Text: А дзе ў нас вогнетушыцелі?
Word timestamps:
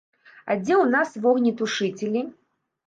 А 0.47 0.53
дзе 0.61 0.73
ў 0.79 0.85
нас 0.95 1.13
вогнетушыцелі? 1.27 2.27